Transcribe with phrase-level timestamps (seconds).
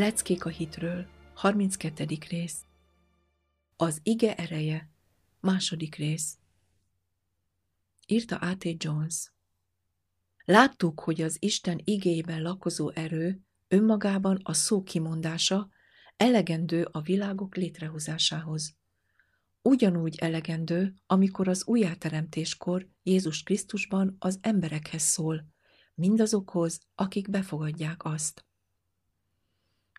[0.00, 2.06] Leckék a hitről, 32.
[2.28, 2.64] rész.
[3.76, 4.90] Az ige ereje,
[5.40, 6.38] második rész.
[8.06, 8.84] Írta A.T.
[8.84, 9.32] Jones.
[10.44, 15.68] Láttuk, hogy az Isten igéjében lakozó erő önmagában a szó kimondása
[16.16, 18.76] elegendő a világok létrehozásához.
[19.62, 25.46] Ugyanúgy elegendő, amikor az újjáteremtéskor Jézus Krisztusban az emberekhez szól,
[25.94, 28.44] mindazokhoz, akik befogadják azt.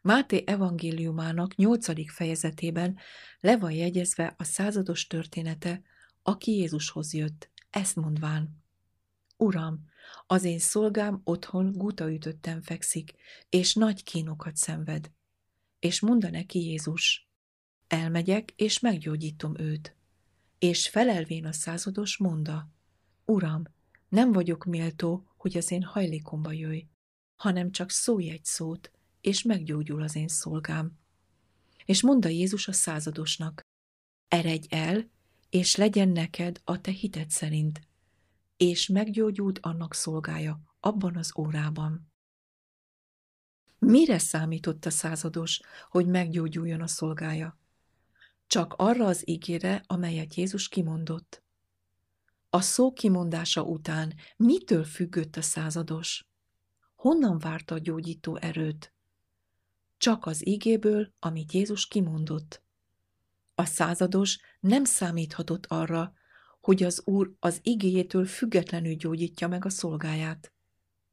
[0.02, 2.98] Máté evangéliumának nyolcadik fejezetében
[3.40, 5.82] le van jegyezve a százados története,
[6.24, 8.64] aki Jézushoz jött, ezt mondván.
[9.38, 9.86] Uram,
[10.28, 13.14] az én szolgám otthon gutaütötten fekszik,
[13.50, 15.12] és nagy kínokat szenved.
[15.80, 17.30] És mondta neki Jézus,
[17.88, 19.96] elmegyek, és meggyógyítom őt.
[20.60, 22.70] És felelvén a százados monda,
[23.26, 23.64] Uram,
[24.10, 26.88] nem vagyok méltó, hogy az én hajlékomba jöjj,
[27.36, 31.00] hanem csak szólj egy szót, és meggyógyul az én szolgám.
[31.86, 33.62] És mondta Jézus a századosnak,
[34.28, 35.10] eredj el,
[35.50, 37.82] és legyen neked a te hited szerint.
[38.58, 42.12] És meggyógyult annak szolgája abban az órában.
[43.80, 45.60] Mire számított a százados,
[45.90, 47.60] hogy meggyógyuljon a szolgája?
[48.48, 51.44] Csak arra az ígére, amelyet Jézus kimondott.
[52.50, 56.26] A szó kimondása után mitől függött a százados?
[56.96, 58.94] Honnan várta a gyógyító erőt?
[60.02, 62.64] Csak az ígéből, amit Jézus kimondott.
[63.56, 66.14] A százados nem számíthatott arra,
[66.62, 70.54] hogy az Úr az igéjétől függetlenül gyógyítja meg a szolgáját.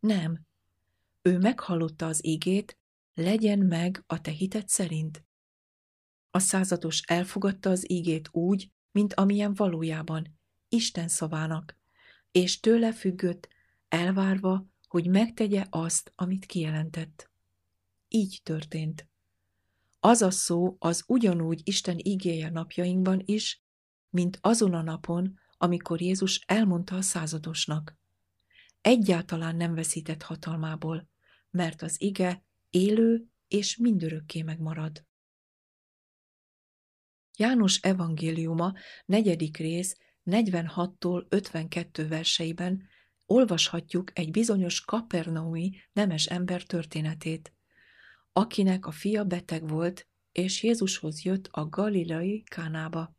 [0.00, 0.46] Nem.
[1.22, 2.78] Ő meghallotta az ígét,
[3.14, 5.24] legyen meg a te hited szerint.
[6.30, 10.38] A százados elfogadta az ígét úgy, mint amilyen valójában,
[10.68, 11.76] Isten szavának,
[12.30, 13.48] és tőle függött,
[13.88, 17.30] elvárva, hogy megtegye azt, amit kijelentett.
[18.08, 19.08] Így történt.
[20.00, 23.62] Az a szó az ugyanúgy Isten igéje napjainkban is,
[24.10, 27.96] mint azon a napon, amikor Jézus elmondta a századosnak.
[28.80, 31.08] Egyáltalán nem veszített hatalmából,
[31.50, 35.04] mert az ige élő és mindörökké megmarad.
[37.36, 38.72] János evangéliuma
[39.04, 42.88] negyedik rész 46-tól 52 verseiben
[43.26, 47.52] olvashatjuk egy bizonyos kapernaumi nemes ember történetét
[48.32, 53.16] akinek a fia beteg volt, és Jézushoz jött a galileai Kánába.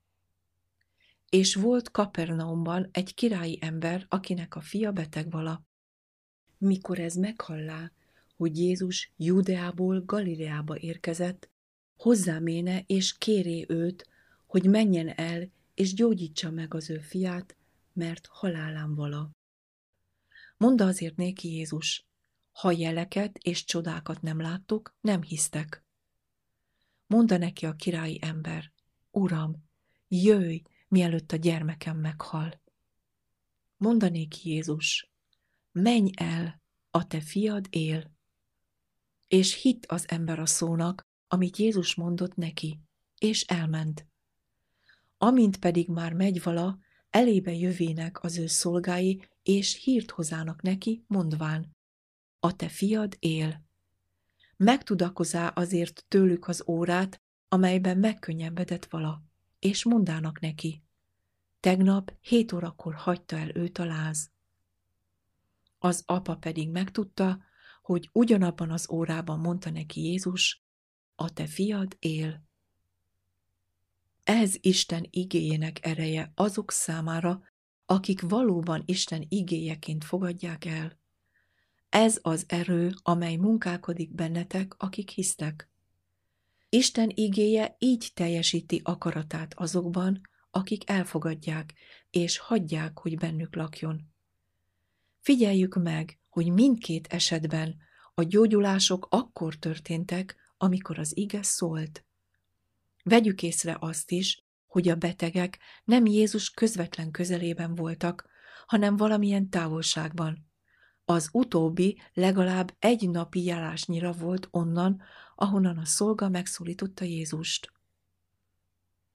[1.29, 5.65] És volt Kapernaumban egy királyi ember, akinek a fia beteg vala.
[6.57, 7.91] Mikor ez meghallá,
[8.35, 11.49] hogy Jézus Judeából Galileába érkezett,
[11.95, 14.09] hozzáméne és kéré őt,
[14.45, 17.55] hogy menjen el és gyógyítsa meg az ő fiát,
[17.93, 19.31] mert halálán vala.
[20.57, 22.08] Mondta azért néki Jézus,
[22.59, 25.83] ha jeleket és csodákat nem láttok, nem hisztek.
[27.07, 28.71] Mondta neki a királyi ember,
[29.11, 29.63] Uram,
[30.07, 32.61] jöjj, mielőtt a gyermekem meghal.
[33.77, 35.11] Mondanék Jézus,
[35.71, 36.61] menj el,
[36.91, 38.11] a te fiad él.
[39.27, 42.79] És hitt az ember a szónak, amit Jézus mondott neki,
[43.17, 44.07] és elment.
[45.17, 46.79] Amint pedig már megy vala,
[47.09, 51.77] elébe jövének az ő szolgái, és hírt hozának neki, mondván,
[52.39, 53.63] a te fiad él.
[54.57, 59.23] Megtudakozá azért tőlük az órát, amelyben megkönnyebbedett vala,
[59.59, 60.83] és mondának neki,
[61.59, 64.31] tegnap hét órakor hagyta el őt a láz.
[65.79, 67.43] Az apa pedig megtudta,
[67.81, 70.63] hogy ugyanabban az órában mondta neki Jézus,
[71.15, 72.43] a te fiad él.
[74.23, 77.43] Ez Isten igéjének ereje azok számára,
[77.85, 80.98] akik valóban Isten igéjeként fogadják el.
[81.89, 85.69] Ez az erő, amely munkálkodik bennetek, akik hisztek.
[86.69, 90.21] Isten igéje így teljesíti akaratát azokban,
[90.51, 91.73] akik elfogadják,
[92.09, 94.13] és hagyják, hogy bennük lakjon.
[95.19, 97.77] Figyeljük meg, hogy mindkét esetben
[98.13, 102.05] a gyógyulások akkor történtek, amikor az ige szólt.
[103.03, 108.29] Vegyük észre azt is, hogy a betegek nem Jézus közvetlen közelében voltak,
[108.65, 110.48] hanem valamilyen távolságban.
[111.09, 115.01] Az utóbbi legalább egy napi járásnyira volt onnan,
[115.35, 117.71] ahonnan a szolga megszólította Jézust.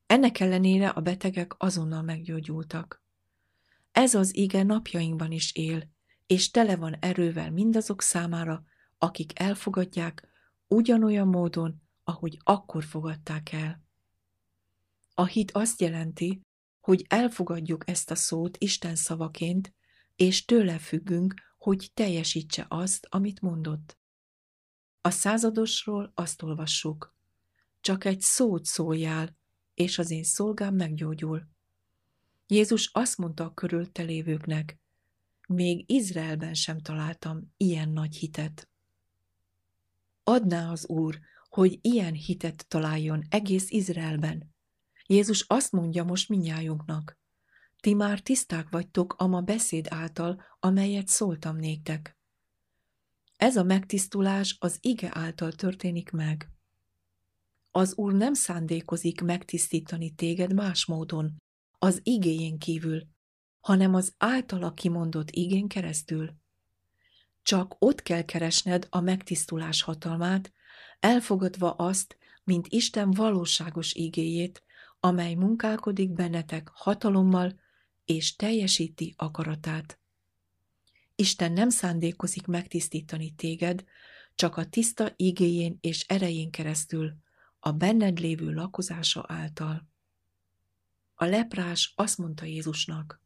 [0.06, 3.02] Ennek ellenére a betegek azonnal meggyógyultak.
[3.92, 5.90] Ez az ige napjainkban is él,
[6.26, 8.64] és tele van erővel mindazok számára,
[8.98, 10.28] akik elfogadják
[10.68, 13.82] ugyanolyan módon, ahogy akkor fogadták el.
[15.14, 16.40] A hit azt jelenti,
[16.80, 19.74] hogy elfogadjuk ezt a szót Isten szavaként,
[20.16, 23.98] és tőle függünk, hogy teljesítse azt, amit mondott.
[25.00, 27.14] A századosról azt olvassuk.
[27.80, 29.36] Csak egy szót szóljál,
[29.74, 31.48] és az én szolgám meggyógyul.
[32.46, 34.78] Jézus azt mondta a körülte lévőknek,
[35.48, 38.68] még Izraelben sem találtam ilyen nagy hitet.
[40.24, 41.18] Adná az Úr,
[41.48, 44.54] hogy ilyen hitet találjon egész Izraelben.
[45.06, 47.18] Jézus azt mondja most minnyájunknak,
[47.84, 52.16] ti már tiszták vagytok ma beszéd által, amelyet szóltam néktek.
[53.36, 56.50] Ez a megtisztulás az ige által történik meg.
[57.70, 61.36] Az Úr nem szándékozik megtisztítani téged más módon,
[61.78, 63.02] az igéjén kívül,
[63.60, 66.34] hanem az általa kimondott igén keresztül.
[67.42, 70.52] Csak ott kell keresned a megtisztulás hatalmát,
[71.00, 74.62] elfogadva azt, mint Isten valóságos igéjét,
[75.00, 77.62] amely munkálkodik bennetek hatalommal
[78.04, 79.98] és teljesíti akaratát.
[81.14, 83.84] Isten nem szándékozik megtisztítani téged,
[84.34, 87.16] csak a tiszta igéjén és erején keresztül,
[87.58, 89.88] a benned lévő lakozása által.
[91.14, 93.22] A leprás azt mondta Jézusnak,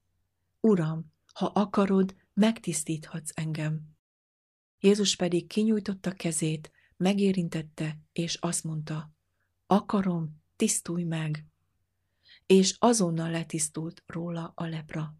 [0.60, 3.80] Uram, ha akarod, megtisztíthatsz engem.
[4.80, 9.12] Jézus pedig kinyújtotta kezét, megérintette, és azt mondta,
[9.66, 11.46] akarom, tisztulj meg.
[12.48, 15.14] És azonnal letisztult róla a lepra.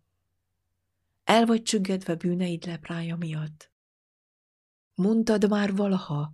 [1.24, 3.72] El vagy csüggedve bűneid leprája miatt?
[4.94, 6.32] Mondtad már valaha,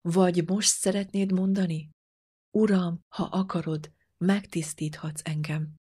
[0.00, 1.90] vagy most szeretnéd mondani?
[2.50, 5.74] Uram, ha akarod, megtisztíthatsz engem.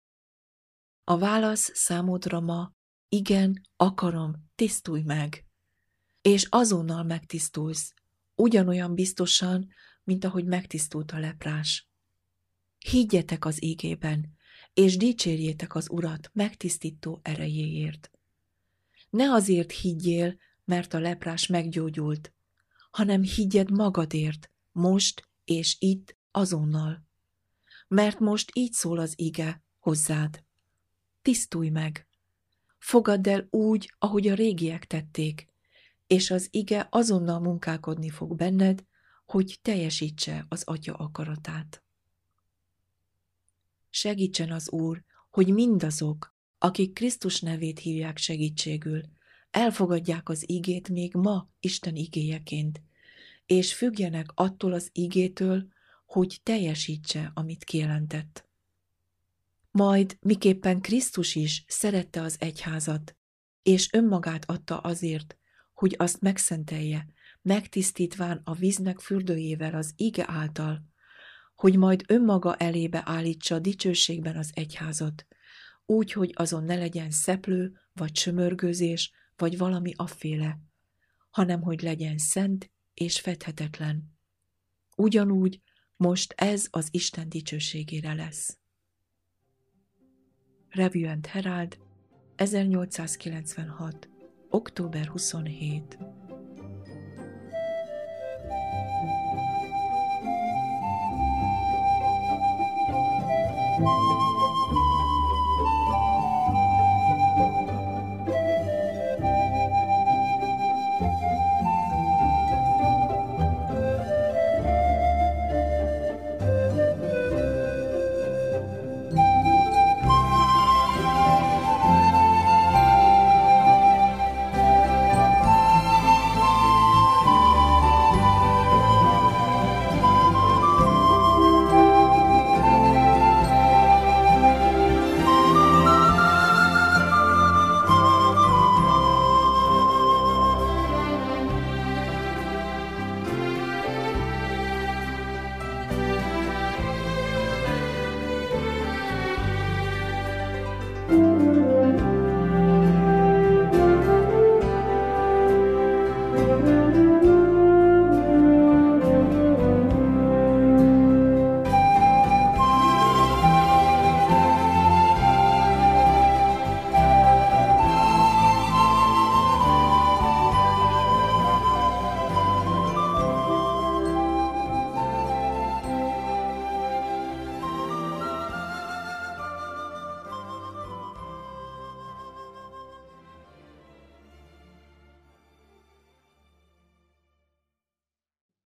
[1.04, 2.74] A válasz számodra ma,
[3.10, 5.46] igen, akarom, tisztulj meg.
[6.22, 7.94] És azonnal megtisztulsz,
[8.36, 9.68] ugyanolyan biztosan,
[10.04, 11.88] mint ahogy megtisztult a leprás.
[12.78, 14.42] Higgyetek az égében,
[14.74, 18.12] és dicsérjétek az Urat megtisztító erejéért.
[19.10, 22.34] Ne azért higgyél, mert a leprás meggyógyult,
[22.92, 27.06] hanem higgyed magadért, most és itt, azonnal.
[27.88, 30.44] Mert most így szól az ige hozzád.
[31.22, 32.08] Tisztulj meg!
[32.78, 35.48] Fogadd el úgy, ahogy a régiek tették,
[36.08, 38.84] és az ige azonnal munkálkodni fog benned,
[39.26, 41.83] hogy teljesítse az Atya akaratát.
[43.96, 49.02] Segítsen az Úr, hogy mindazok, akik Krisztus nevét hívják segítségül,
[49.52, 52.82] elfogadják az igét még ma Isten igéjeként,
[53.46, 55.68] és függjenek attól az igétől,
[56.06, 58.50] hogy teljesítse, amit kijelentett.
[59.72, 63.16] Majd miképpen Krisztus is szerette az egyházat,
[63.64, 65.38] és önmagát adta azért,
[65.74, 67.06] hogy azt megszentelje,
[67.42, 70.93] megtisztítván a víznek fürdőjével az ige által,
[71.56, 75.28] hogy majd önmaga elébe állítsa dicsőségben az egyházat,
[75.86, 80.60] úgy, hogy azon ne legyen szeplő, vagy sömörgőzés, vagy valami afféle,
[81.30, 84.18] hanem hogy legyen szent és fedhetetlen.
[84.96, 85.62] Ugyanúgy
[85.96, 88.58] most ez az Isten dicsőségére lesz.
[90.70, 91.78] Revue and Herald,
[92.36, 94.10] 1896.
[94.50, 95.98] október 27.